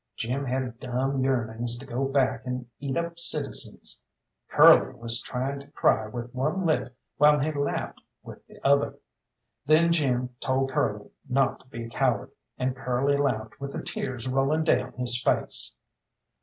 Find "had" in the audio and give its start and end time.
0.45-0.79